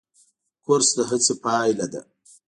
[0.63, 2.01] کورس د هڅې پایله ده.